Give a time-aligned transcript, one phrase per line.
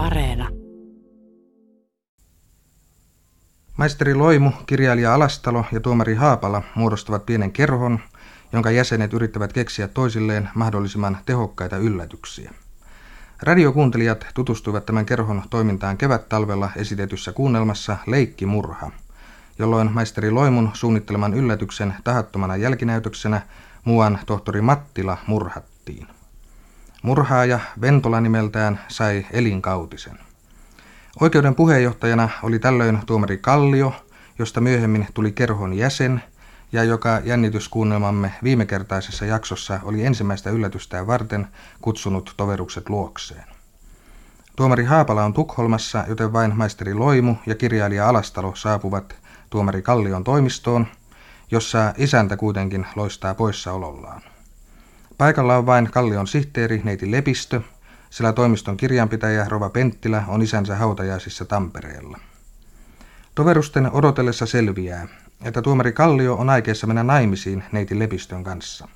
[0.00, 0.48] Areena.
[3.76, 8.00] Maisteri Loimu, kirjailija Alastalo ja tuomari Haapala muodostavat pienen kerhon,
[8.52, 12.52] jonka jäsenet yrittävät keksiä toisilleen mahdollisimman tehokkaita yllätyksiä.
[13.42, 18.90] Radiokuuntelijat tutustuivat tämän kerhon toimintaan kevät-talvella esitetyssä kuunnelmassa Leikkimurha,
[19.58, 23.42] jolloin maisteri Loimun suunnitteleman yllätyksen tahattomana jälkinäytöksenä
[23.84, 26.06] muuan tohtori Mattila murhattiin.
[27.02, 30.18] Murhaaja Ventola nimeltään sai elinkautisen.
[31.20, 33.94] Oikeuden puheenjohtajana oli tällöin tuomari Kallio,
[34.38, 36.22] josta myöhemmin tuli kerhon jäsen
[36.72, 41.48] ja joka jännityskuunnelmamme viimekertaisessa jaksossa oli ensimmäistä yllätystään varten
[41.80, 43.44] kutsunut toverukset luokseen.
[44.56, 49.16] Tuomari Haapala on Tukholmassa, joten vain maisteri Loimu ja kirjailija Alastalo saapuvat
[49.50, 50.86] tuomari Kallion toimistoon,
[51.50, 54.22] jossa isäntä kuitenkin loistaa poissaolollaan.
[55.20, 57.60] Paikalla on vain Kallion sihteeri neiti Lepistö,
[58.10, 62.18] sillä toimiston kirjanpitäjä Rova Penttilä on isänsä hautajaisissa Tampereella.
[63.34, 65.08] Toverusten odotellessa selviää,
[65.44, 68.88] että tuomari Kallio on aikeessa mennä naimisiin neiti Lepistön kanssa.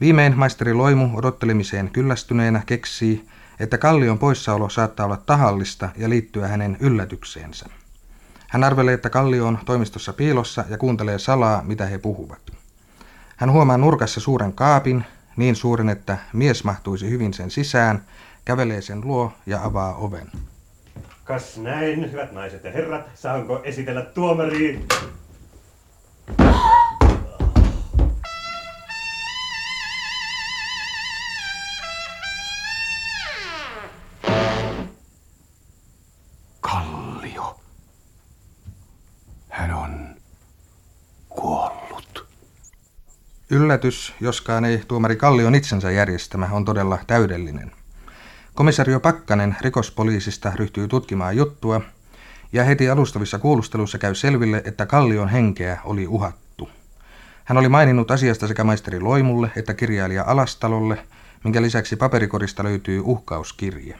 [0.00, 3.28] Viimein maisteri Loimu odottelemiseen kyllästyneenä keksii,
[3.60, 7.66] että Kallion poissaolo saattaa olla tahallista ja liittyä hänen yllätykseensä.
[8.48, 12.50] Hän arvelee, että Kallio on toimistossa piilossa ja kuuntelee salaa, mitä he puhuvat.
[13.36, 15.04] Hän huomaa nurkassa suuren kaapin,
[15.36, 18.04] niin suuren, että mies mahtuisi hyvin sen sisään,
[18.44, 20.30] kävelee sen luo ja avaa oven.
[21.24, 24.86] Kas näin, hyvät naiset ja herrat, saanko esitellä tuomariin?
[36.60, 37.60] Kallio.
[39.48, 40.16] Hän on
[41.28, 42.26] kuollut.
[43.50, 47.72] Yllätys, joskaan ei tuomari Kallion itsensä järjestämä, on todella täydellinen.
[48.54, 51.80] Komisario Pakkanen rikospoliisista ryhtyy tutkimaan juttua,
[52.52, 56.68] ja heti alustavissa kuulusteluissa käy selville, että Kallion henkeä oli uhattu.
[57.44, 61.06] Hän oli maininnut asiasta sekä maisteri Loimulle että kirjailija Alastalolle,
[61.44, 63.98] minkä lisäksi paperikorista löytyy uhkauskirje.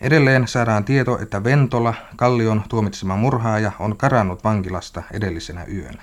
[0.00, 6.02] Edelleen saadaan tieto, että Ventola, Kallion tuomitsema murhaaja, on karannut vankilasta edellisenä yönä.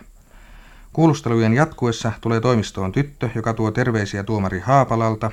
[0.94, 5.32] Kuulustelujen jatkuessa tulee toimistoon tyttö, joka tuo terveisiä tuomari Haapalalta,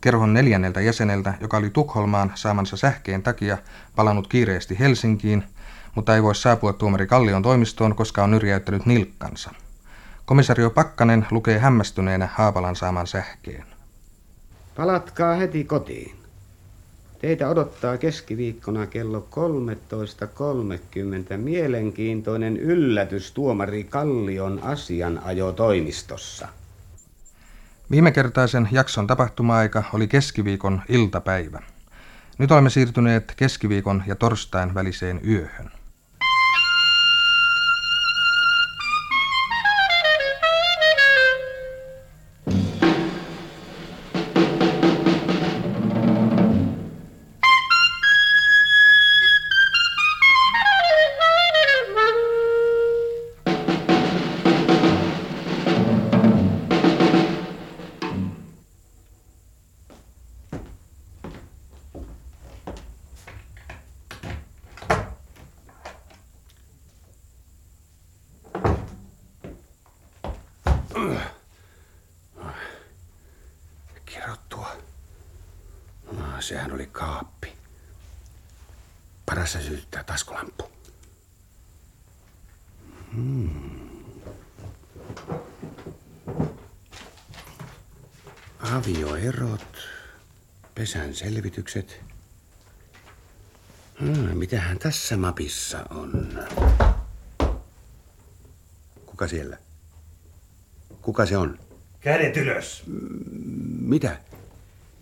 [0.00, 3.58] kerhon neljänneltä jäseneltä, joka oli Tukholmaan saamansa sähkeen takia
[3.96, 5.44] palannut kiireesti Helsinkiin,
[5.94, 9.50] mutta ei voi saapua tuomari Kallion toimistoon, koska on nyrjäyttänyt nilkkansa.
[10.24, 13.64] Komisario Pakkanen lukee hämmästyneenä Haapalan saaman sähkeen.
[14.76, 16.21] Palatkaa heti kotiin.
[17.22, 19.28] Teitä odottaa keskiviikkona kello
[21.30, 26.48] 13.30 mielenkiintoinen yllätys tuomari Kallion asianajotoimistossa.
[27.90, 31.62] Viimekertaisen jakson tapahtuma-aika oli keskiviikon iltapäivä.
[32.38, 35.70] Nyt olemme siirtyneet keskiviikon ja torstain väliseen yöhön.
[74.04, 74.76] Kirottua.
[76.12, 77.56] No, sehän oli kaappi.
[79.26, 80.70] Paras sytyttää taskulamppu.
[83.14, 83.82] Hmm.
[88.60, 89.76] Avioerot,
[90.74, 92.00] pesän selvitykset.
[94.00, 96.38] Hmm, mitähän tässä mapissa on?
[99.06, 99.58] Kuka siellä?
[101.02, 101.58] Kuka se on?
[102.00, 102.82] Kädet ylös.
[103.80, 104.16] Mitä?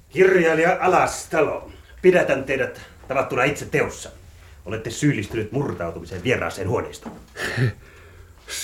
[0.09, 1.71] Kirjailija Alastalo.
[2.03, 4.11] Pidätän teidät tavattuna itse teossa.
[4.65, 7.17] Olette syyllistynyt murtautumiseen vieraaseen huoneistoon.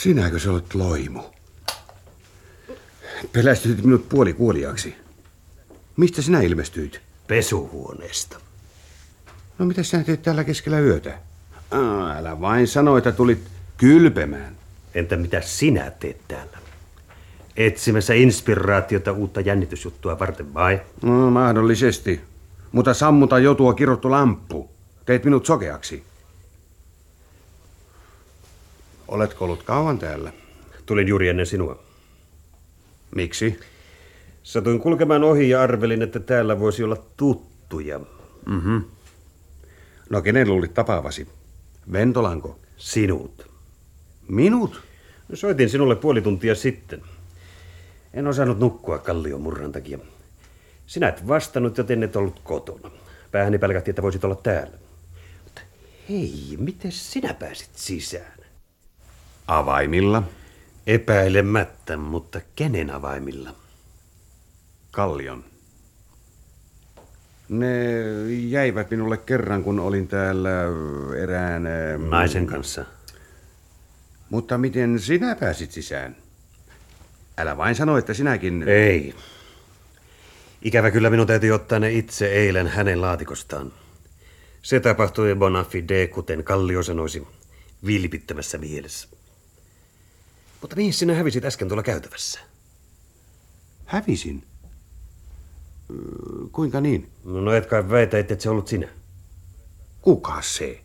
[0.03, 1.23] Sinäkö se olet loimu?
[3.33, 4.95] Pelästytit minut puolikuoliaaksi.
[5.97, 7.01] Mistä sinä ilmestyit?
[7.27, 8.41] Pesuhuoneesta.
[9.59, 11.19] No mitä sinä teet täällä keskellä yötä?
[11.71, 14.57] Aa, älä vain sano, että tulit kylpemään.
[14.95, 16.59] Entä mitä sinä teet täällä?
[17.57, 20.81] Etsimässä inspiraatiota uutta jännitysjuttua varten vai?
[21.03, 22.21] No, mahdollisesti.
[22.73, 24.71] Mutta sammuta jo tuo kirottu lamppu.
[25.07, 26.03] Teit minut sokeaksi.
[29.09, 30.33] Oletko ollut kauan täällä?
[30.87, 31.83] Tulin juuri ennen sinua.
[33.15, 33.61] Miksi?
[34.43, 38.01] Satuin kulkemaan ohi ja arvelin, että täällä voisi olla tuttuja.
[38.47, 38.77] Mhm.
[40.11, 41.29] No kenen luulit tapaavasi?
[41.93, 42.59] Ventolanko?
[42.77, 43.51] Sinut.
[44.29, 44.81] Minut?
[45.29, 47.03] No, soitin sinulle puoli tuntia sitten.
[48.17, 49.99] En osannut nukkua kallion murran takia.
[50.87, 52.91] Sinä et vastannut, joten et ollut kotona.
[53.31, 54.79] Päähäni pelkätti, että voisit olla täällä.
[55.45, 55.61] Mutta
[56.09, 58.39] hei, miten sinä pääsit sisään?
[59.47, 60.23] Avaimilla.
[60.87, 63.51] Epäilemättä, mutta kenen avaimilla?
[64.91, 65.45] Kallion.
[67.49, 67.93] Ne
[68.29, 70.51] jäivät minulle kerran, kun olin täällä
[71.23, 71.63] erään...
[72.11, 72.85] Naisen kanssa.
[74.31, 76.17] Mutta miten sinä pääsit sisään?
[77.39, 78.63] Älä vain sano, että sinäkin...
[78.69, 79.15] Ei.
[80.63, 83.73] Ikävä kyllä minun täytyy ottaa ne itse eilen hänen laatikostaan.
[84.63, 87.27] Se tapahtui bona fide, kuten Kallio sanoisi,
[87.87, 89.09] vilpittömässä mielessä.
[90.61, 92.41] Mutta mihin sinä hävisit äsken tuolla käytävässä?
[93.87, 94.45] Hävisin.
[96.53, 97.11] Kuinka niin?
[97.25, 98.89] No et kai väitä, että se ollut sinä.
[100.03, 100.81] Kuka se?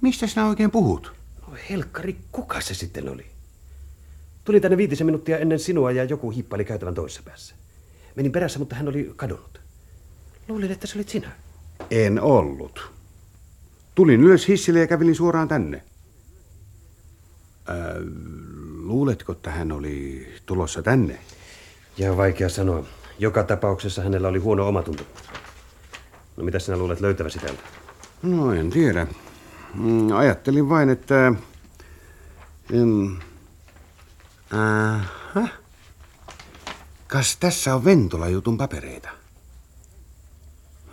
[0.00, 1.12] Mistä sinä oikein puhut?
[1.46, 3.26] No helkkari, kuka se sitten oli?
[4.44, 7.54] Tuli tänne viitisen minuuttia ennen sinua ja joku hiippaili käytävän toisessa päässä.
[8.14, 9.60] Menin perässä, mutta hän oli kadonnut.
[10.48, 11.30] Luulin, että se olit sinä.
[11.90, 12.90] En ollut.
[13.94, 15.82] Tulin ylös hissille ja kävelin suoraan tänne.
[17.70, 17.76] Äh,
[18.82, 21.18] luuletko, että hän oli tulossa tänne?
[21.98, 22.84] Ja vaikea sanoa.
[23.18, 25.02] Joka tapauksessa hänellä oli huono omatunto.
[26.36, 27.62] No mitä sinä luulet löytäväsi täältä?
[28.22, 29.06] No en tiedä.
[29.74, 31.32] Mm, Ajattelin vain, että...
[32.72, 33.16] Mm,
[34.50, 35.48] aha.
[37.06, 39.08] Kas tässä on Ventola-jutun papereita?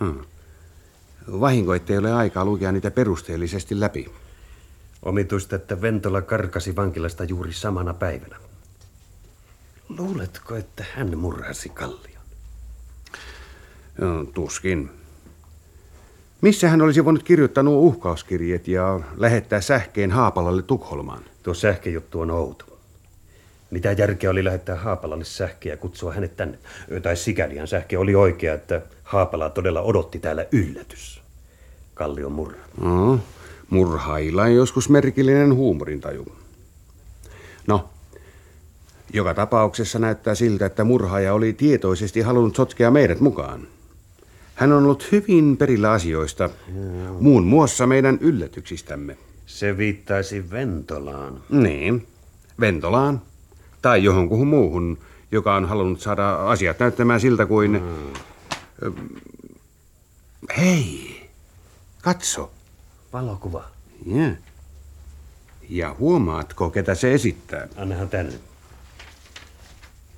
[0.00, 0.24] Hmm.
[1.40, 4.12] Vahinko, ettei ole aikaa lukea niitä perusteellisesti läpi.
[5.02, 8.36] Omituista, että Ventola karkasi vankilasta juuri samana päivänä.
[9.88, 12.22] Luuletko, että hän murhasi Kallion?
[14.00, 14.90] No, tuskin.
[16.40, 21.24] Missä hän olisi voinut kirjoittaa nuo uhkauskirjeet ja lähettää sähkeen Haapalalle Tukholmaan?
[21.42, 22.67] Tuo sähköjuttu on outo.
[23.70, 26.58] Mitä järkeä oli lähettää Haapalalle sähkeä ja kutsua hänet tänne?
[27.02, 31.22] Tai sikälihän sähke oli oikea, että Haapala todella odotti täällä yllätys.
[31.94, 32.58] Kallion murha.
[32.80, 33.20] No,
[33.70, 36.32] murhailla on joskus merkillinen huumorintaju.
[37.66, 37.88] No,
[39.12, 43.68] joka tapauksessa näyttää siltä, että murhaaja oli tietoisesti halunnut sotkea meidät mukaan.
[44.54, 46.50] Hän on ollut hyvin perillä asioista,
[47.20, 49.16] muun muassa meidän yllätyksistämme.
[49.46, 51.42] Se viittaisi Ventolaan.
[51.50, 52.06] Niin,
[52.60, 53.22] Ventolaan
[53.82, 54.98] tai johonkuhun muuhun,
[55.32, 57.82] joka on halunnut saada asiat näyttämään siltä kuin...
[58.82, 58.92] Ö,
[60.56, 61.30] Hei,
[62.02, 62.50] katso.
[63.12, 63.64] Valokuva.
[64.06, 64.30] Ja.
[65.68, 67.68] ja huomaatko, ketä se esittää?
[67.76, 68.32] Annahan tänne.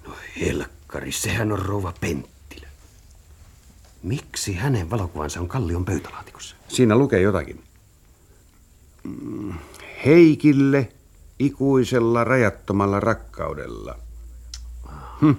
[0.06, 2.66] No helkkari, sehän on rouva Penttilä.
[4.02, 6.56] Miksi hänen valokuvansa on Kallion pöytälaatikossa?
[6.68, 7.62] Siinä lukee jotakin.
[9.02, 9.54] Mm,
[10.06, 10.92] Heikille
[11.40, 13.98] ikuisella rajattomalla rakkaudella.
[15.20, 15.32] Hm.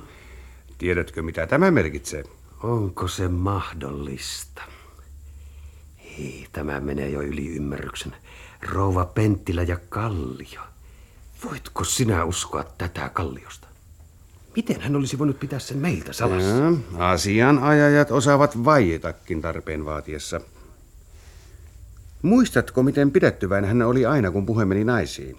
[0.77, 2.23] Tiedätkö, mitä tämä merkitsee?
[2.63, 4.61] Onko se mahdollista?
[5.97, 8.15] Ei, tämä menee jo yli ymmärryksen.
[8.69, 10.61] Rouva Penttilä ja Kallio.
[11.45, 13.67] Voitko sinä uskoa tätä Kalliosta?
[14.55, 16.49] Miten hän olisi voinut pitää sen meiltä salassa?
[16.49, 16.71] Ja,
[17.11, 20.41] asianajajat osaavat vaietakin tarpeen vaatiessa.
[22.21, 25.37] Muistatko, miten pidättyväinen hän oli aina, kun puhe meni naisiin?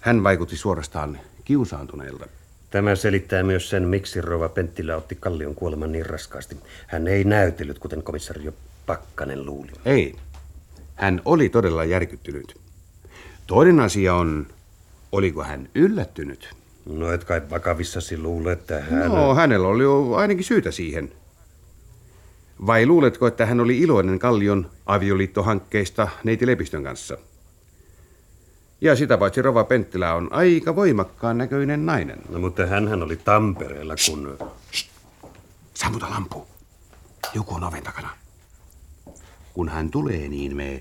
[0.00, 2.26] Hän vaikutti suorastaan kiusaantuneelta.
[2.70, 6.56] Tämä selittää myös sen, miksi rouva Penttilä otti Kallion kuoleman niin raskaasti.
[6.86, 8.52] Hän ei näytellyt, kuten komissario
[8.86, 9.70] Pakkanen luuli.
[9.84, 10.16] Ei.
[10.94, 12.56] Hän oli todella järkyttynyt.
[13.46, 14.46] Toinen asia on,
[15.12, 16.48] oliko hän yllättynyt?
[16.86, 19.08] No et kai vakavissasi luule, että hän...
[19.08, 21.12] No, hänellä oli jo ainakin syytä siihen.
[22.66, 27.18] Vai luuletko, että hän oli iloinen Kallion avioliittohankkeista neiti Lepistön kanssa?
[28.80, 32.18] Ja sitä paitsi Rova Penttilä on aika voimakkaan näköinen nainen.
[32.28, 34.38] No mutta hän oli Tampereella, kun...
[35.74, 36.46] Sammuta lampu.
[37.34, 38.10] Joku on oven takana.
[39.54, 40.80] Kun hän tulee, niin me...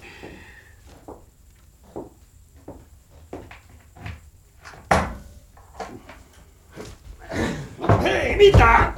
[8.03, 8.93] Hei, mitä?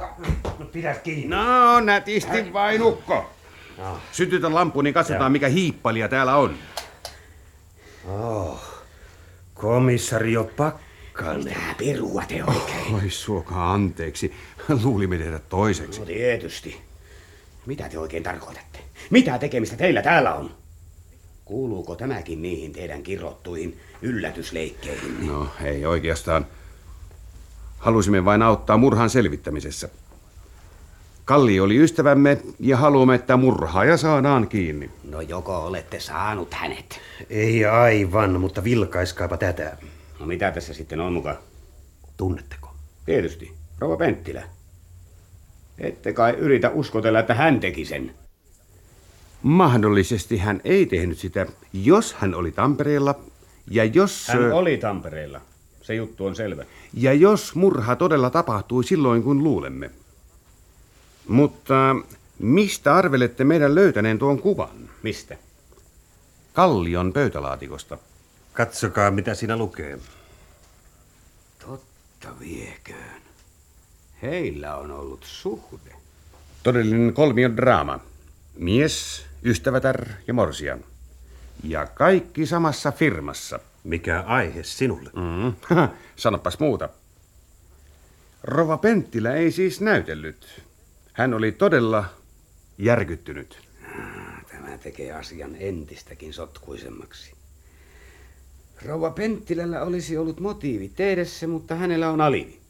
[0.58, 1.36] No pidä kiinni.
[1.36, 3.30] No, nätisti vain ukko.
[3.78, 3.98] No.
[4.12, 6.54] Sytytä lampu, niin katsotaan, mikä hiippalija täällä on.
[8.08, 8.79] Oh,
[9.60, 11.56] komissario Pakkanen.
[11.78, 12.94] Perua te oikein.
[12.94, 14.32] Oi, suokaa anteeksi.
[14.82, 16.00] Luulimme tehdä toiseksi.
[16.00, 16.80] No tietysti.
[17.66, 18.78] Mitä te oikein tarkoitatte?
[19.10, 20.50] Mitä tekemistä teillä täällä on?
[21.44, 25.26] Kuuluuko tämäkin niihin teidän kirottuihin yllätysleikkeihin?
[25.26, 26.46] No, ei oikeastaan.
[27.78, 29.88] Halusimme vain auttaa murhan selvittämisessä.
[31.30, 34.90] Kalli oli ystävämme ja haluamme, että murhaaja saadaan kiinni.
[35.10, 37.00] No joko olette saanut hänet?
[37.30, 39.76] Ei aivan, mutta vilkaiskaapa tätä.
[40.20, 41.36] No mitä tässä sitten on mukaan?
[42.16, 42.74] Tunnetteko?
[43.06, 43.54] Tietysti.
[43.78, 44.42] Rouva Penttilä.
[45.78, 48.14] Ette kai yritä uskotella, että hän teki sen.
[49.42, 53.14] Mahdollisesti hän ei tehnyt sitä, jos hän oli Tampereella
[53.70, 54.28] ja jos...
[54.28, 55.40] Hän oli Tampereella.
[55.82, 56.64] Se juttu on selvä.
[56.94, 59.90] Ja jos murha todella tapahtui silloin, kun luulemme.
[61.30, 61.96] Mutta
[62.38, 64.90] mistä arvelette meidän löytäneen tuon kuvan?
[65.02, 65.36] Mistä?
[66.52, 67.98] Kallion pöytälaatikosta.
[68.52, 69.98] Katsokaa, mitä siinä lukee.
[71.66, 73.22] Totta vieköön.
[74.22, 75.94] Heillä on ollut suhde.
[76.62, 78.00] Todellinen kolmion draama.
[78.56, 80.84] Mies, ystävätär ja morsian.
[81.62, 83.60] Ja kaikki samassa firmassa.
[83.84, 85.10] Mikä aihe sinulle?
[85.14, 85.76] Mm.
[86.16, 86.88] Sanopas muuta.
[88.42, 90.69] Rova Penttilä ei siis näytellyt.
[91.12, 92.04] Hän oli todella
[92.78, 93.58] järkyttynyt.
[94.50, 97.32] Tämä tekee asian entistäkin sotkuisemmaksi.
[98.86, 102.60] Rouva Penttilällä olisi ollut motiivi tehdä se, mutta hänellä on alibi.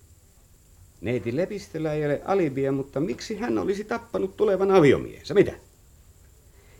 [1.00, 5.35] Neiti Lepistöllä ei ole alibia, mutta miksi hän olisi tappanut tulevan aviomiehensä?
[5.35, 5.52] Mitä?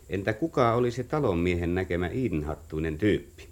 [0.09, 3.49] Entä kuka oli se talonmiehen näkemä inhattuinen tyyppi?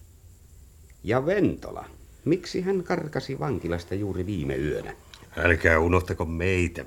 [1.03, 1.85] Ja Ventola.
[2.25, 4.95] Miksi hän karkasi vankilasta juuri viime yönä?
[5.37, 6.85] Älkää unohtako meitä.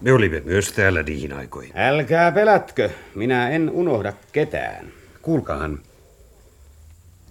[0.00, 1.72] Me olimme myös täällä niihin aikoihin.
[1.78, 4.86] Älkää pelätkö, minä en unohda ketään.
[5.22, 5.78] Kuulkaahan,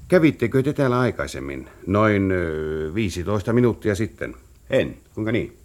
[0.08, 1.70] kävittekö te täällä aikaisemmin?
[1.88, 4.36] Noin ö, 15 minuuttia sitten.
[4.70, 5.58] En, kuinka niin?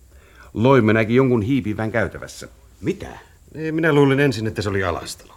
[0.55, 2.49] Loimme näki jonkun hiipivän käytävässä.
[2.81, 3.09] Mitä?
[3.55, 5.35] Ei, Minä luulin ensin, että se oli Alastalo.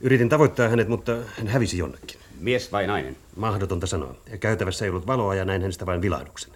[0.00, 2.20] Yritin tavoittaa hänet, mutta hän hävisi jonnekin.
[2.40, 3.16] Mies vai nainen?
[3.36, 4.14] Mahdotonta sanoa.
[4.40, 6.50] Käytävässä ei ollut valoa ja näin hänestä vain vilahduksen.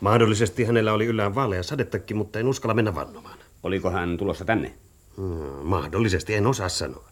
[0.00, 3.38] Mahdollisesti hänellä oli yllään vaalea sadetakki, mutta en uskalla mennä vannomaan.
[3.66, 4.72] Oliko hän tulossa tänne?
[5.16, 7.08] Hmm, mahdollisesti, en osaa sanoa.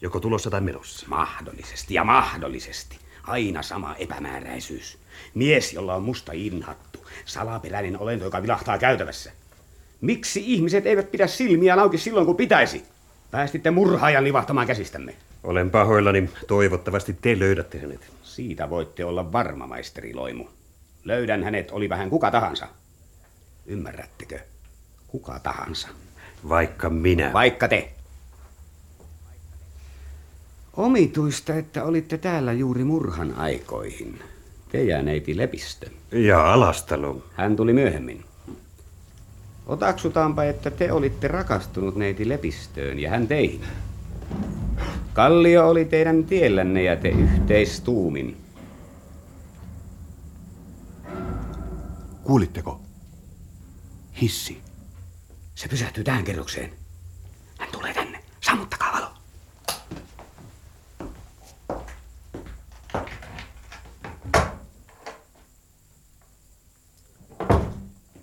[0.00, 1.06] Joko tulossa tai menossa.
[1.08, 2.98] Mahdollisesti ja mahdollisesti.
[3.22, 4.98] Aina sama epämääräisyys.
[5.34, 7.06] Mies, jolla on musta inhattu.
[7.24, 9.32] Salaperäinen olento, joka vilahtaa käytävässä.
[10.00, 12.84] Miksi ihmiset eivät pidä silmiä auki silloin, kun pitäisi?
[13.30, 15.14] Päästitte murhaajan livahtamaan käsistämme.
[15.44, 16.30] Olen pahoillani.
[16.46, 18.00] Toivottavasti te löydätte hänet.
[18.22, 20.46] Siitä voitte olla varma, maisteri Loimu.
[21.04, 22.68] Löydän hänet, oli vähän kuka tahansa.
[23.66, 24.40] Ymmärrättekö?
[25.16, 25.88] Kuka tahansa.
[26.48, 27.32] Vaikka minä.
[27.32, 27.92] Vaikka te.
[30.76, 34.18] Omituista, että olitte täällä juuri murhan aikoihin.
[34.72, 35.90] Te ja neiti Lepistö.
[36.12, 37.24] Ja Alastalo.
[37.34, 38.24] Hän tuli myöhemmin.
[39.66, 43.64] Otaksutaanpa, että te olitte rakastunut neiti Lepistöön ja hän teihin.
[45.12, 48.36] Kallio oli teidän tiellänne ja te yhteistuumin.
[52.24, 52.80] Kuulitteko?
[54.20, 54.65] Hissi.
[55.56, 56.72] Se pysähtyy tähän kerrokseen.
[57.58, 58.22] Hän tulee tänne.
[58.40, 59.10] Sammuttakaa valo.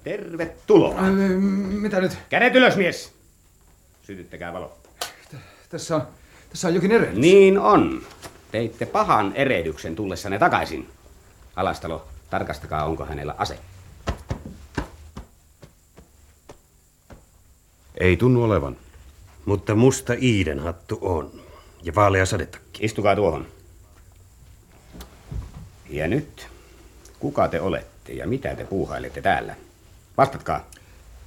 [0.04, 1.00] Tervetuloa.
[1.00, 2.18] Ai, Mitä nyt?
[2.30, 3.14] Kädet ylös, mies.
[4.04, 4.78] Sytyttäkää valo.
[5.70, 6.08] Tässä on,
[6.50, 7.20] tässä on jokin erehdys.
[7.20, 8.02] Niin on.
[8.52, 10.90] Teitte pahan erehdyksen tullessanne takaisin.
[11.56, 13.60] Alastalo, tarkastakaa, onko hänellä ase.
[17.98, 18.78] Ei tunnu olevan.
[19.46, 21.32] Mutta musta Iiden hattu on.
[21.84, 22.86] Ja vaalea sadetakki.
[22.86, 23.48] Istukaa tuohon.
[25.90, 26.48] Ja nyt,
[27.20, 29.56] kuka te olette ja mitä te puuhailette täällä?
[30.18, 30.70] Vastatkaa.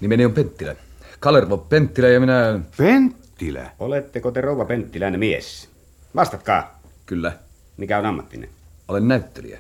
[0.01, 0.77] Nimeni on Penttilä.
[1.21, 2.61] Kalervo Penttilä ja minä...
[2.77, 3.71] Penttilä.
[3.79, 5.69] Oletteko te rouva Penttilän mies?
[6.17, 6.81] Vastatkaa.
[7.07, 7.33] Kyllä,
[7.77, 8.49] Mikä on ammattinne?
[8.89, 9.59] olen näyttelijä.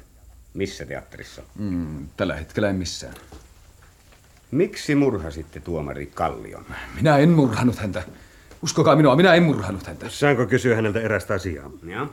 [0.54, 1.42] Missä teatterissa?
[1.58, 3.14] Mm, tällä hetkellä en missään.
[4.50, 6.66] Miksi murhasitte tuomari Kallion?
[6.96, 8.02] Minä en murhannut häntä.
[8.62, 10.08] Uskokaa minua, minä en murhannut häntä.
[10.08, 11.70] Saanko kysyä häneltä erästä asiaa?
[11.86, 12.06] Ja?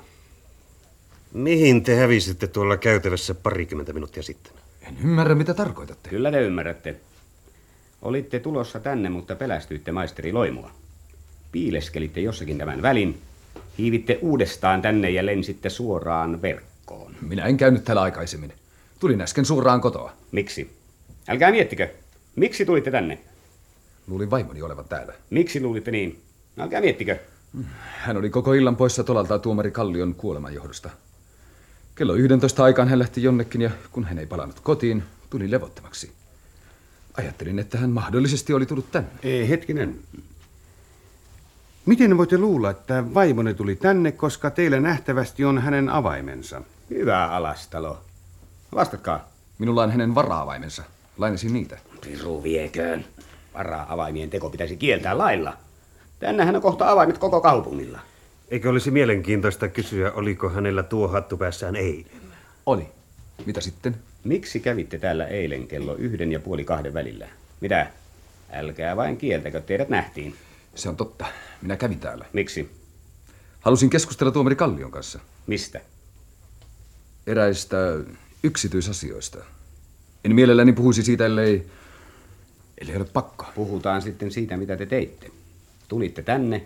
[1.34, 4.54] Mihin te hävisitte tuolla käytävässä parikymmentä minuuttia sitten?
[4.88, 6.10] En ymmärrä, mitä tarkoitatte.
[6.10, 6.96] Kyllä te ymmärrätte.
[8.02, 10.72] Olitte tulossa tänne, mutta pelästyitte maisteri Loimua.
[11.52, 13.22] Piileskelitte jossakin tämän välin,
[13.78, 17.16] hiivitte uudestaan tänne ja lensitte suoraan verkkoon.
[17.22, 18.54] Minä en käynyt täällä aikaisemmin.
[19.00, 20.14] Tulin äsken suoraan kotoa.
[20.32, 20.72] Miksi?
[21.28, 21.90] Älkää miettikö.
[22.36, 23.20] Miksi tulitte tänne?
[24.08, 25.14] Luulin vaimoni olevan täällä.
[25.30, 26.22] Miksi luulitte niin?
[26.60, 27.20] Älkää miettikö.
[27.74, 30.90] Hän oli koko illan poissa tolalta tuomari Kallion kuoleman johdosta.
[31.96, 36.12] Kello 11 aikaan hän lähti jonnekin ja kun hän ei palannut kotiin, tuli levottomaksi.
[37.18, 39.10] Ajattelin, että hän mahdollisesti oli tullut tänne.
[39.24, 40.00] Ei, hetkinen.
[41.86, 46.62] Miten voitte luulla, että vaimoni tuli tänne, koska teillä nähtävästi on hänen avaimensa?
[46.90, 48.02] Hyvä alastalo.
[48.76, 49.30] Vastatkaa.
[49.58, 50.84] Minulla on hänen varaavaimensa.
[51.18, 51.78] Lainasin niitä.
[52.02, 53.06] Piru vieköön.
[53.54, 55.58] Vara-avaimien teko pitäisi kieltää lailla.
[56.20, 58.00] Tännehän on kohta avaimet koko kaupungilla.
[58.50, 62.12] Eikö olisi mielenkiintoista kysyä, oliko hänellä tuo hattu päässään eilen?
[62.66, 62.88] Oli.
[63.46, 63.96] Mitä sitten?
[64.24, 67.28] Miksi kävitte täällä eilen kello yhden ja puoli kahden välillä?
[67.62, 67.88] Mitä?
[68.52, 70.36] Älkää vain kieltäkö, teidät nähtiin.
[70.76, 71.26] Se on totta.
[71.62, 72.26] Minä kävin täällä.
[72.34, 72.70] Miksi?
[73.60, 75.20] Halusin keskustella tuomari Kallion kanssa.
[75.48, 75.82] Mistä?
[77.28, 77.78] Eräistä
[78.44, 79.38] yksityisasioista.
[80.24, 81.68] En mielelläni puhuisi siitä, ellei,
[82.82, 83.46] ellei ole pakko.
[83.56, 85.32] Puhutaan sitten siitä, mitä te teitte.
[85.88, 86.66] Tulitte tänne,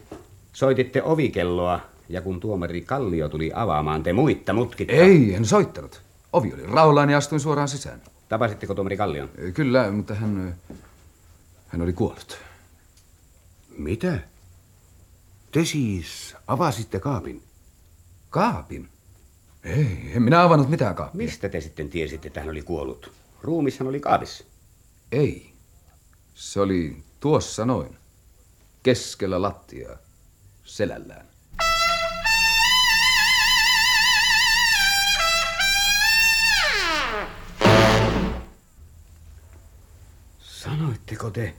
[0.54, 4.94] soititte ovikelloa, ja kun tuomari Kallio tuli avaamaan, te muitta mutkitta.
[4.94, 6.02] Ei, en soittanut.
[6.34, 8.02] Ovi oli raollaan ja astuin suoraan sisään.
[8.30, 9.30] Tapasitteko tuomari Kallion?
[9.54, 10.56] Kyllä, mutta hän,
[11.68, 12.38] hän oli kuollut.
[13.78, 14.20] Mitä?
[15.52, 17.44] Te siis avasitte kaapin?
[18.30, 18.90] Kaapin?
[19.64, 21.18] Ei, en minä avannut mitään kaappia.
[21.18, 23.12] Mistä te sitten tiesitte, että hän oli kuollut?
[23.41, 24.44] Ruumishan oli kaapissa.
[25.12, 25.53] Ei.
[26.36, 27.98] Se oli tuossa noin.
[28.84, 29.98] Keskellä lattiaa.
[30.63, 31.27] Selällään.
[40.39, 41.53] Sanoitteko te,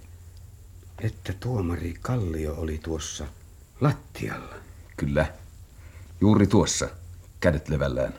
[1.03, 3.27] että tuomari Kallio oli tuossa
[3.81, 4.55] lattialla?
[4.97, 5.33] Kyllä.
[6.21, 6.89] Juuri tuossa.
[7.41, 8.15] Kädet levällään.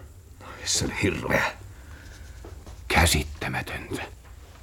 [0.66, 1.59] Se oli hirveä.
[3.00, 4.04] Käsittämätöntä.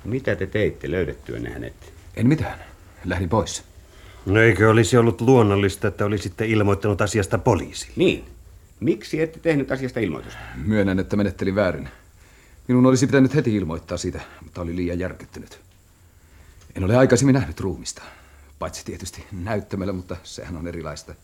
[0.05, 1.93] Mitä te teitte löydettyänne hänet?
[2.17, 2.59] En mitään.
[3.05, 3.65] Lähdin pois.
[4.27, 7.93] No eikö olisi ollut luonnollista, että olisitte ilmoittanut asiasta poliisille?
[7.97, 8.25] Niin.
[8.81, 10.39] Miksi ette tehnyt asiasta ilmoitusta?
[10.55, 11.89] Myönnän, että menettelin väärin.
[12.69, 15.61] Minun olisi pitänyt heti ilmoittaa siitä, mutta oli liian järkyttynyt.
[16.75, 18.03] En ole aikaisemmin nähnyt ruumista.
[18.59, 21.15] Paitsi tietysti näyttämällä, mutta sehän on erilaista.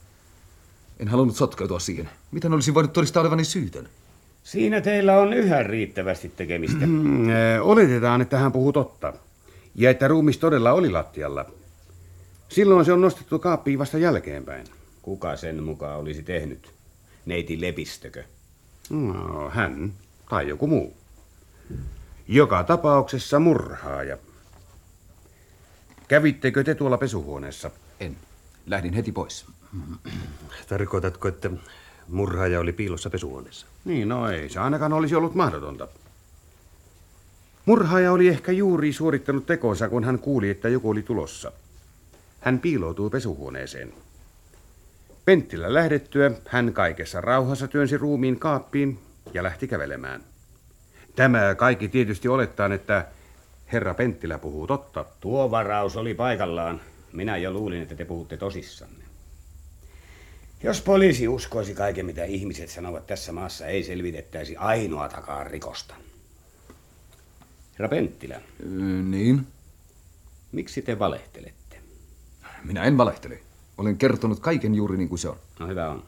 [0.99, 2.11] En halunnut sotkeutua siihen.
[2.31, 3.89] Miten olisin voinut todistaa olevani syytön?
[4.43, 6.87] Siinä teillä on yhä riittävästi tekemistä.
[6.87, 9.13] Mm, äh, oletetaan, että hän puhuu totta.
[9.75, 11.45] Ja että ruumis todella oli lattialla.
[12.49, 14.67] Silloin se on nostettu kaappiin vasta jälkeenpäin.
[15.03, 16.71] Kuka sen mukaan olisi tehnyt?
[17.27, 18.25] Neiti Lepistökö?
[18.91, 19.93] No, hän
[20.31, 20.97] tai joku muu.
[22.29, 24.19] Joka tapauksessa murhaaja.
[26.09, 27.71] Kävittekö te tuolla pesuhuoneessa?
[28.01, 28.17] En.
[28.67, 29.47] Lähdin heti pois.
[30.69, 31.51] Tarkoitatko, että
[32.13, 33.67] murhaaja oli piilossa pesuhuoneessa?
[33.85, 35.89] Niin, no ei se ainakaan olisi ollut mahdotonta.
[37.67, 41.53] Murhaaja oli ehkä juuri suorittanut tekonsa, kun hän kuuli, että joku oli tulossa.
[42.41, 43.93] Hän piiloutui pesuhuoneeseen.
[45.25, 48.99] Penttilä lähdettyä hän kaikessa rauhassa työnsi ruumiin kaappiin
[49.35, 50.21] ja lähti kävelemään.
[51.17, 53.07] Tämä kaikki tietysti olettaen, että
[53.73, 55.05] herra Penttilä puhuu totta.
[55.21, 56.81] Tuo varaus oli paikallaan.
[57.13, 59.02] Minä jo luulin, että te puhutte tosissanne.
[60.63, 65.95] Jos poliisi uskoisi kaiken, mitä ihmiset sanovat tässä maassa, ei selvitettäisi ainoatakaan rikosta.
[67.73, 68.67] Herra Penttilä, Ö,
[69.03, 69.47] niin?
[70.53, 71.77] miksi te valehtelette?
[72.65, 73.41] Minä en valehtele.
[73.79, 75.39] Olen kertonut kaiken juuri niin kuin se on.
[75.59, 76.05] No hyvä on.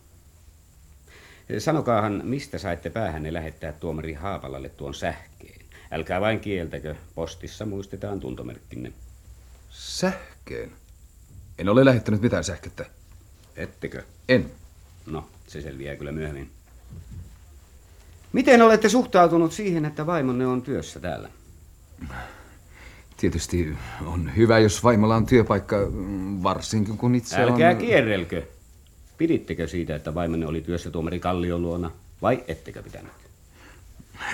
[1.58, 5.60] Sanokaahan, mistä saitte päähänne lähettää tuomari Haapalalle tuon sähkeen?
[5.90, 8.92] Älkää vain kieltäkö, postissa muistetaan tuntomerkkinne.
[9.70, 10.72] Sähkeen?
[11.58, 12.86] En ole lähettänyt mitään sähköttä.
[13.56, 14.02] Ettekö?
[14.28, 14.50] En.
[15.06, 16.50] No, se selviää kyllä myöhemmin.
[18.32, 21.28] Miten olette suhtautunut siihen, että vaimonne on työssä täällä?
[23.16, 25.76] Tietysti on hyvä, jos vaimolla on työpaikka,
[26.42, 27.76] varsinkin kun itse Älkää on...
[27.76, 28.42] kierrelkö.
[29.18, 31.90] Pidittekö siitä, että vaimonne oli työssä tuomari Kallion luona,
[32.22, 33.12] vai ettekö pitänyt?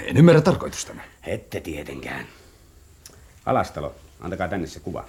[0.05, 1.03] En ymmärrä tarkoitustanne.
[1.27, 2.27] Ette tietenkään.
[3.47, 5.05] Alastalo, antakaa tänne se kuva.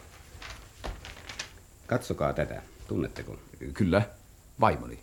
[1.88, 2.62] Katsokaa tätä.
[2.88, 3.38] Tunnetteko?
[3.74, 4.02] Kyllä,
[4.60, 5.00] vaimoni.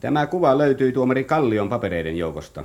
[0.00, 2.64] Tämä kuva löytyi tuomari Kallion papereiden joukosta.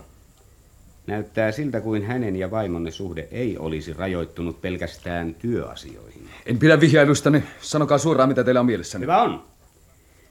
[1.08, 6.30] Näyttää siltä kuin hänen ja vaimonne suhde ei olisi rajoittunut pelkästään työasioihin.
[6.46, 7.44] En pidä vihjailustanne.
[7.62, 9.04] Sanokaa suoraan, mitä teillä on mielessänne.
[9.04, 9.44] Hyvä on.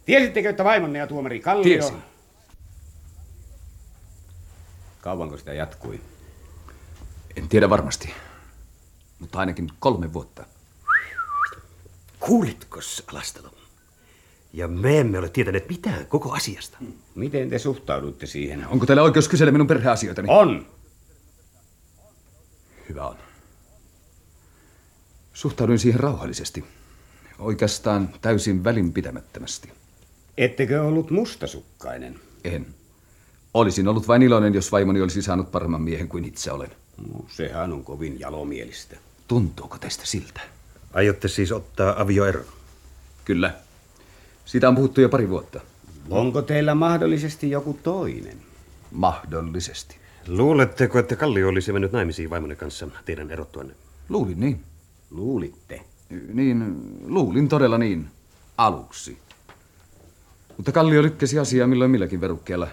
[0.07, 1.62] Tiesittekö, että vaimonne ja tuomari Kallio...
[1.62, 1.96] Tiesin.
[5.00, 6.00] Kauanko sitä jatkui?
[7.37, 8.14] En tiedä varmasti.
[9.18, 10.44] Mutta ainakin kolme vuotta.
[12.20, 12.81] Kuulitko,
[13.12, 13.62] Alastalo?
[14.52, 16.78] Ja me emme ole tietäneet mitään koko asiasta.
[17.14, 18.66] Miten te suhtaudutte siihen?
[18.68, 20.28] Onko teillä oikeus kysellä minun perheasioitani?
[20.30, 20.66] On!
[22.88, 23.16] Hyvä on.
[25.32, 26.64] Suhtauduin siihen rauhallisesti.
[27.38, 29.72] Oikeastaan täysin välinpitämättömästi.
[30.36, 32.20] Ettekö ollut mustasukkainen?
[32.44, 32.66] En.
[33.54, 36.70] Olisin ollut vain iloinen, jos vaimoni olisi saanut paremman miehen kuin itse olen.
[36.96, 38.96] No, sehän on kovin jalomielistä.
[39.28, 40.40] Tuntuuko teistä siltä?
[40.92, 42.44] Aiotte siis ottaa avioeron?
[43.24, 43.54] Kyllä.
[44.44, 45.61] Siitä on puhuttu jo pari vuotta.
[46.11, 48.37] Onko teillä mahdollisesti joku toinen?
[48.90, 49.96] Mahdollisesti.
[50.28, 53.74] Luuletteko, että Kallio olisi mennyt naimisiin vaimonne kanssa teidän erottuanne?
[54.09, 54.61] Luulin niin.
[55.11, 55.81] Luulitte.
[56.33, 56.76] Niin,
[57.07, 58.09] luulin todella niin.
[58.57, 59.18] Aluksi.
[60.57, 62.68] Mutta Kallio lykkäsi asiaa milloin milläkin verukkeella.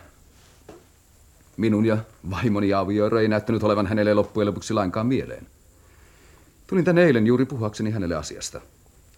[1.58, 1.97] Minun ja
[2.29, 5.47] vaimoni avioero ei näyttänyt olevan hänelle loppujen lopuksi lainkaan mieleen.
[6.67, 8.62] Tulin tänne eilen juuri puhuakseni hänelle asiasta.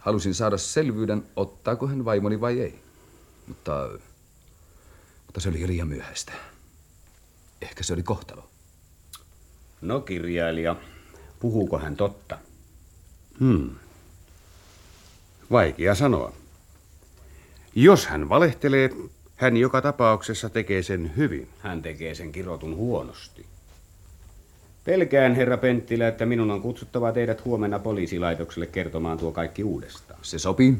[0.01, 2.79] Halusin saada selvyyden, ottaako hän vaimoni vai ei.
[3.47, 3.89] Mutta,
[5.25, 6.31] mutta se oli liian myöhäistä.
[7.61, 8.49] Ehkä se oli kohtalo.
[9.81, 10.75] No kirjailija,
[11.39, 12.37] puhuuko hän totta?
[13.39, 13.69] Hmm.
[15.51, 16.33] Vaikea sanoa.
[17.75, 18.89] Jos hän valehtelee,
[19.35, 21.49] hän joka tapauksessa tekee sen hyvin.
[21.59, 23.45] Hän tekee sen kirotun huonosti.
[24.83, 30.19] Pelkään, herra Penttilä, että minun on kutsuttava teidät huomenna poliisilaitokselle kertomaan tuo kaikki uudestaan.
[30.21, 30.77] Se sopii.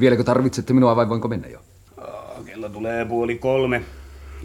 [0.00, 1.60] Vieläkö tarvitsette minua vai voinko mennä jo?
[1.96, 3.82] Oh, kello tulee puoli kolme.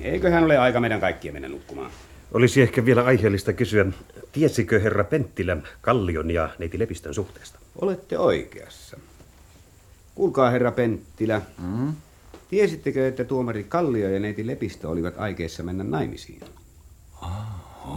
[0.01, 1.91] Eiköhän ole aika meidän kaikkien mennä nukkumaan.
[2.33, 3.85] Olisi ehkä vielä aiheellista kysyä,
[4.31, 7.59] tiesikö herra Penttilä Kallion ja neiti Lepistön suhteesta?
[7.81, 8.97] Olette oikeassa.
[10.15, 11.41] Kuulkaa, herra Penttilä.
[11.61, 11.93] Mm?
[12.49, 16.41] Tiesittekö, että tuomari Kallio ja neiti Lepistö olivat aikeissa mennä naimisiin?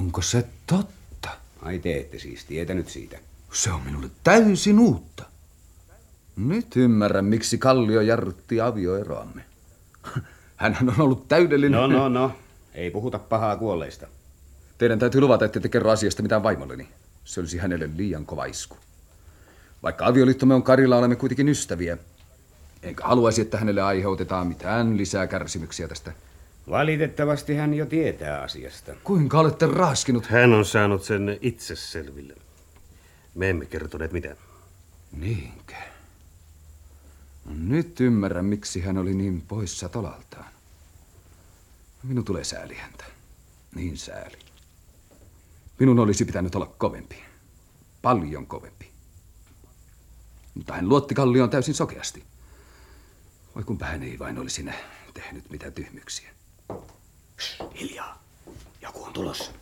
[0.00, 1.30] Onko se totta?
[1.62, 3.18] Ai te ette siis tietänyt siitä.
[3.52, 5.24] Se on minulle täysin uutta.
[6.36, 9.44] Nyt ymmärrän, miksi Kallio jarrutti avioeroamme.
[10.56, 11.80] Hänhän on ollut täydellinen...
[11.80, 12.32] No, no, no.
[12.74, 14.06] Ei puhuta pahaa kuolleista.
[14.78, 16.88] Teidän täytyy luvata, että te kerro asiasta mitään vaimolleni.
[17.24, 18.76] Se olisi hänelle liian kova isku.
[19.82, 21.98] Vaikka avioliittomme on Karilla, olemme kuitenkin ystäviä.
[22.82, 26.12] Enkä haluaisi, että hänelle aiheutetaan mitään lisää kärsimyksiä tästä.
[26.70, 28.92] Valitettavasti hän jo tietää asiasta.
[29.04, 30.26] Kuinka olette raaskinut?
[30.26, 32.34] Hän on saanut sen itse selville.
[33.34, 34.36] Me emme kertoneet mitään.
[35.12, 35.74] Niinkö?
[37.44, 40.46] No nyt ymmärrän, miksi hän oli niin poissa tolaltaan.
[42.02, 43.04] Minun tulee sääli häntä.
[43.74, 44.36] Niin sääli.
[45.78, 47.22] Minun olisi pitänyt olla kovempi.
[48.02, 48.90] Paljon kovempi.
[50.54, 52.24] Mutta hän luotti Kallioon täysin sokeasti.
[53.54, 54.74] Voi kun hän ei vain olisi nä-
[55.14, 56.30] tehnyt mitä tyhmyksiä.
[57.80, 58.22] Hiljaa.
[58.82, 59.52] Joku on tulossa.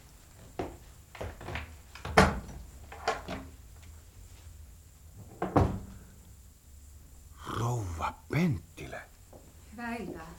[7.58, 9.00] Rouva Penttilä.
[9.72, 10.30] Hyvää iltaa.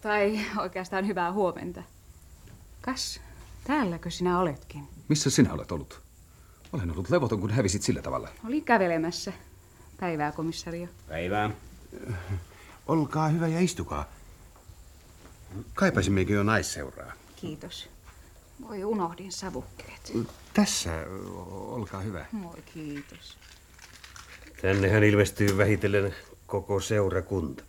[0.00, 1.82] Tai oikeastaan hyvää huomenta.
[2.80, 3.20] Kas,
[3.64, 4.88] täälläkö sinä oletkin?
[5.08, 6.02] Missä sinä olet ollut?
[6.72, 8.28] Olen ollut levoton, kun hävisit sillä tavalla.
[8.46, 9.32] Olin kävelemässä.
[10.00, 10.88] Päivää, komissario.
[11.08, 11.50] Päivää.
[12.86, 14.15] Olkaa hyvä ja istukaa.
[15.74, 17.12] Kaipasimmeko jo naisseuraa?
[17.36, 17.88] Kiitos.
[18.68, 20.12] Voi unohdin savukkeet.
[20.54, 21.04] Tässä,
[21.50, 22.26] olkaa hyvä.
[22.32, 23.36] Moi, kiitos.
[24.62, 26.14] Tännehän ilmestyy vähitellen
[26.46, 27.64] koko seurakunta.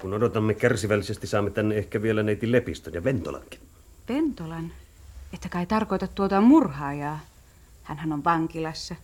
[0.00, 3.60] Kun odotamme kärsivällisesti, saamme tänne ehkä vielä neiti Lepistön ja Ventolankin.
[4.06, 4.72] Pentolan?
[5.32, 7.20] Että kai tarkoita tuota murhaajaa.
[7.82, 8.94] Hänhän on vankilassa.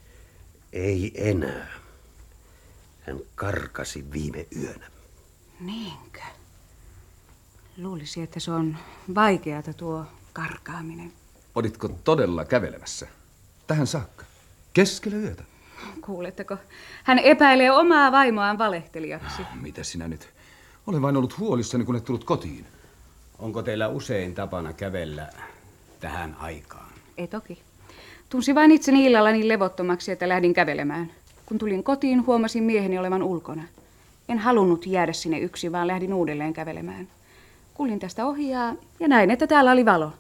[0.73, 1.67] Ei enää.
[3.01, 4.87] Hän karkasi viime yönä.
[5.61, 6.21] Niinkö?
[7.79, 8.77] Luulisi, että se on
[9.15, 11.13] vaikeata tuo karkaaminen.
[11.55, 13.07] Olitko todella kävelemässä?
[13.67, 14.25] Tähän saakka?
[14.73, 15.43] Keskellä yötä?
[16.01, 16.57] Kuuletteko?
[17.05, 19.43] Hän epäilee omaa vaimoaan valehtelijaksi.
[19.61, 20.29] Mitä sinä nyt?
[20.87, 22.67] Olen vain ollut huolissani, kun et tullut kotiin.
[23.39, 25.31] Onko teillä usein tapana kävellä
[26.01, 26.91] tähän aikaan?
[27.19, 27.63] Ei toki.
[28.29, 31.11] Tunsin vain itseni illalla niin levottomaksi, että lähdin kävelemään.
[31.47, 33.63] Kun tulin kotiin, huomasin mieheni olevan ulkona.
[34.29, 37.09] En halunnut jäädä sinne yksin, vaan lähdin uudelleen kävelemään.
[37.75, 40.13] Kuljin tästä ohi ja, ja näin, että täällä oli valo.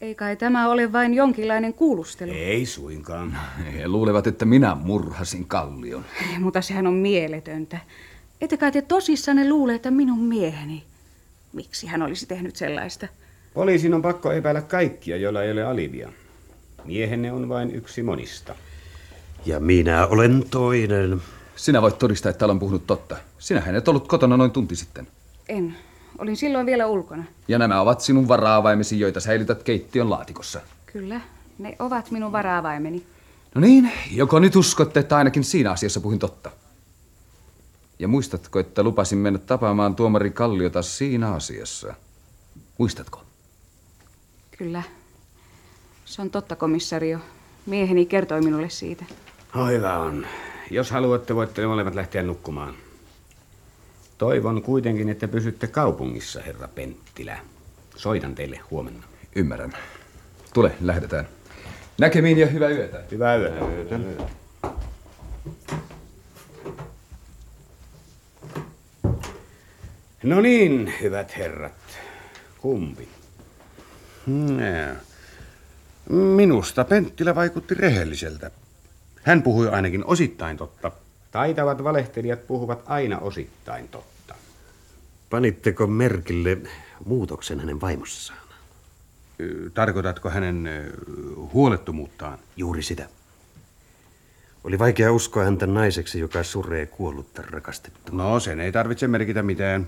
[0.00, 2.32] Ei kai tämä ole vain jonkinlainen kuulustelu.
[2.34, 3.38] Ei suinkaan.
[3.74, 6.04] He luulevat, että minä murhasin Kallion.
[6.32, 7.78] Ei, mutta sehän on mieletöntä.
[8.40, 10.84] Ette kai te tosissanne luule, että minun mieheni.
[11.52, 13.08] Miksi hän olisi tehnyt sellaista?
[13.54, 16.12] Poliisin on pakko epäillä kaikkia, joilla ei ole alivia.
[16.84, 18.54] Miehenne on vain yksi monista.
[19.46, 21.22] Ja minä olen toinen.
[21.56, 23.16] Sinä voit todistaa, että olen puhunut totta.
[23.38, 25.08] Sinähän et ollut kotona noin tunti sitten.
[25.48, 25.76] En.
[26.18, 27.24] Olin silloin vielä ulkona.
[27.48, 30.60] Ja nämä ovat sinun varaavaimesi, joita säilytät keittiön laatikossa.
[30.86, 31.20] Kyllä,
[31.58, 33.06] ne ovat minun varaavaimeni.
[33.54, 36.50] No niin, joko nyt uskotte, että ainakin siinä asiassa puhuin totta?
[37.98, 41.94] Ja muistatko, että lupasin mennä tapaamaan tuomari Kalliota siinä asiassa?
[42.78, 43.22] Muistatko?
[44.58, 44.82] Kyllä.
[46.04, 47.18] Se on totta, komissario.
[47.66, 49.04] Mieheni kertoi minulle siitä.
[49.54, 50.26] No hyvä on.
[50.70, 52.74] Jos haluatte, voitte molemmat lähteä nukkumaan.
[54.18, 57.38] Toivon kuitenkin, että pysytte kaupungissa, herra Penttilä.
[57.96, 59.06] Soitan teille huomenna.
[59.36, 59.72] Ymmärrän.
[60.54, 61.28] Tule, lähdetään.
[61.98, 63.02] Näkemiin ja hyvää yötä.
[63.10, 63.98] Hyvää yötä.
[70.22, 71.72] No niin, hyvät herrat.
[72.58, 73.08] Kumpi?
[74.26, 74.96] Nää.
[76.08, 78.50] Minusta Penttilä vaikutti rehelliseltä.
[79.22, 80.92] Hän puhui ainakin osittain totta.
[81.30, 84.34] Taitavat valehtelijat puhuvat aina osittain totta.
[85.30, 86.58] Panitteko merkille
[87.04, 88.38] muutoksen hänen vaimossaan?
[89.74, 90.68] Tarkoitatko hänen
[91.52, 92.38] huolettomuuttaan?
[92.56, 93.08] Juuri sitä.
[94.64, 98.14] Oli vaikea uskoa häntä naiseksi, joka suree kuollutta rakastettua.
[98.14, 99.86] No, sen ei tarvitse merkitä mitään.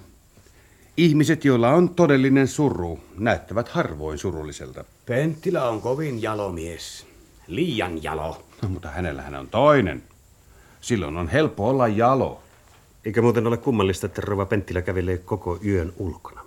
[0.97, 4.85] Ihmiset, joilla on todellinen suru, näyttävät harvoin surulliselta.
[5.07, 7.07] Penttilä on kovin jalomies.
[7.47, 8.45] Liian jalo.
[8.63, 10.03] No, mutta hänellä hän on toinen.
[10.81, 12.41] Silloin on helppo olla jalo.
[13.05, 16.41] Eikä muuten ole kummallista, että Rova Penttilä kävelee koko yön ulkona.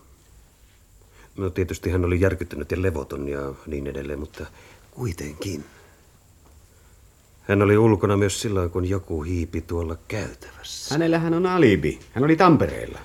[1.38, 4.46] No tietysti hän oli järkyttynyt ja levoton ja niin edelleen, mutta
[4.92, 5.66] kuitenkin.
[7.42, 10.96] Hän oli ulkona myös silloin, kun joku hiipi tuolla käytävässä.
[10.96, 12.00] Hänellähän on alibi.
[12.12, 13.00] Hän oli Tampereella.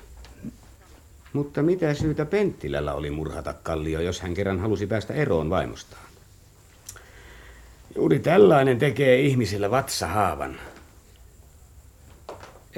[1.32, 6.02] Mutta mitä syytä Penttilällä oli murhata Kallio, jos hän kerran halusi päästä eroon vaimostaan?
[7.96, 10.56] Juuri tällainen tekee ihmisillä vatsahaavan.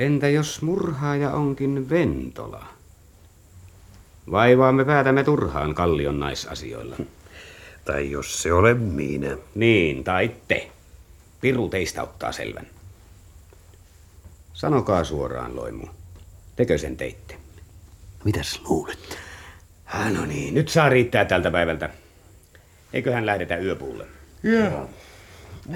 [0.01, 2.67] Entä jos murhaaja onkin Ventola?
[4.31, 6.97] Vaivaamme päätämme turhaan Kallion naisasioilla.
[7.85, 9.37] Tai jos se ole minä.
[9.55, 10.71] Niin, tai te.
[11.41, 12.67] Piru teistä ottaa selvän.
[14.53, 15.87] Sanokaa suoraan, Loimu.
[16.57, 17.35] Tekö sen teitte?
[18.25, 19.19] Mitäs luulet?
[19.87, 21.91] Ah, no niin, nyt saa riittää tältä päivältä.
[22.93, 24.07] Eiköhän lähdetä yöpuulle.
[24.43, 24.91] Joo.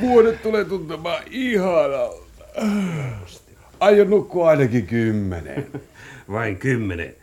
[0.00, 2.24] Vuodet tulee tuntumaan ihanalta.
[3.84, 5.70] Aion nukkua ainakin kymmenen.
[6.32, 7.16] Vain kymmenen.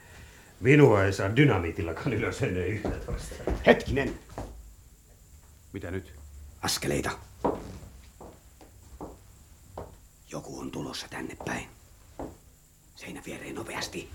[0.60, 3.36] Minua ei saa dynamiitillakaan ylös ennen yhtätoista.
[3.66, 4.14] Hetkinen,
[5.74, 6.14] Mitä nyt?
[6.62, 7.10] askeleita.
[10.32, 11.66] Joku on tulossa tänne päin.
[12.96, 14.10] Seinä viereen nopeasti.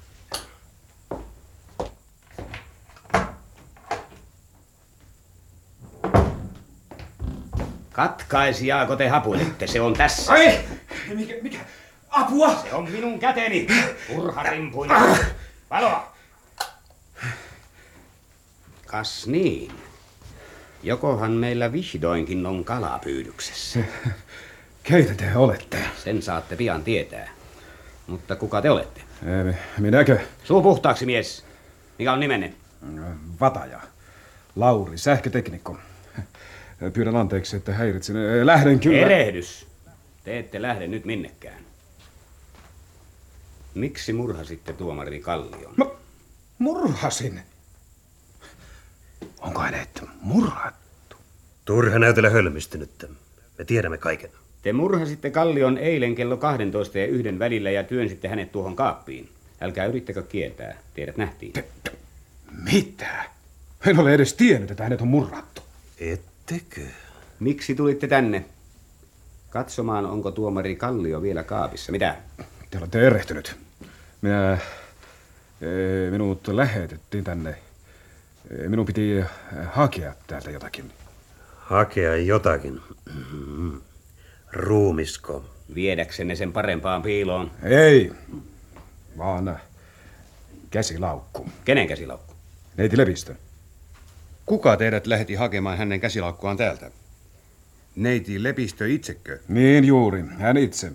[7.92, 9.66] Katkaisijaako te hapuilette?
[9.66, 10.32] Se on tässä.
[10.32, 10.58] Ai!
[11.14, 11.58] Mikä, mikä?
[12.16, 12.54] Apua!
[12.62, 13.66] Se on minun käteni.
[14.14, 14.90] Turha rimpuin.
[15.70, 16.12] Valoa!
[18.86, 19.72] Kas niin.
[20.82, 23.80] Jokohan meillä vihdoinkin on kalapyydyksessä.
[24.82, 25.78] Keitä te olette?
[26.04, 27.28] Sen saatte pian tietää.
[28.06, 29.00] Mutta kuka te olette?
[29.78, 30.18] Minäkö?
[30.44, 31.44] Suu puhtaaksi, mies.
[31.98, 32.52] Mikä on nimenne?
[33.40, 33.80] Vataja.
[34.56, 35.76] Lauri, sähköteknikko.
[36.92, 38.16] Pyydän anteeksi, että häiritsin.
[38.46, 38.98] Lähden kyllä.
[38.98, 39.66] Erehdys.
[40.24, 41.66] Te ette lähde nyt minnekään.
[43.76, 45.74] Miksi murhasitte tuomari Kallion?
[45.76, 45.96] No,
[46.58, 47.40] murhasin.
[49.40, 51.16] Onko hänet murhattu?
[51.64, 53.08] Turha näytellä hölmistynyttä.
[53.58, 54.30] Me tiedämme kaiken.
[54.62, 59.28] Te murhasitte Kallion eilen kello 12 ja yhden välillä ja työnsitte hänet tuohon kaappiin.
[59.60, 60.78] Älkää yrittäkö kieltää.
[60.94, 61.52] Tiedät nähtiin.
[62.72, 63.24] Mitä?
[63.86, 65.62] En ole edes tiennyt, että hänet on murrattu.
[66.00, 66.80] Ettekö?
[67.40, 68.44] Miksi tulitte tänne?
[69.50, 71.92] Katsomaan, onko tuomari Kallio vielä kaapissa.
[71.92, 72.16] Mitä?
[72.70, 73.65] Te olette erehtynyt.
[74.22, 74.52] Minä...
[74.52, 77.50] eh, Minut lähetettiin tänne.
[77.50, 79.26] Eh, Minun piti eh,
[79.72, 80.92] hakea täältä jotakin.
[81.56, 82.80] Hakea jotakin.
[84.52, 85.44] Ruumisko.
[85.74, 87.50] Viedäksenne sen parempaan piiloon.
[87.62, 88.12] Ei,
[89.18, 89.58] vaan
[90.70, 91.48] käsilaukku.
[91.64, 92.34] Kenen käsilaukku?
[92.76, 93.34] Neiti Lepistö.
[94.46, 96.90] Kuka teidät lähetti hakemaan hänen käsilaukkuaan täältä?
[97.96, 99.38] Neiti Lepistö itsekö?
[99.48, 100.92] Niin juuri, hän itse.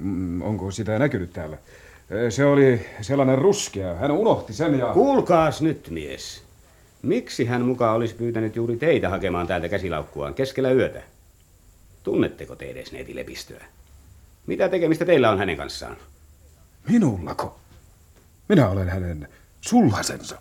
[0.00, 1.58] Mm, Onko sitä näkynyt täällä?
[2.10, 3.94] Eh, Se oli sellainen ruskea.
[3.94, 4.86] Hän unohti sen ja...
[4.92, 6.42] Kuulkaas nyt, mies.
[7.02, 11.02] Miksi hän mukaan olisi pyytänyt juuri teitä hakemaan täältä käsilaukkuaan keskellä yötä?
[12.02, 13.64] Tunnetteko te edes neiti Lepistöä?
[14.46, 15.96] Mitä tekemistä teillä on hänen kanssaan?
[16.88, 17.60] Minullako?
[18.48, 19.28] Minä olen hänen
[19.60, 20.38] sulhasensa.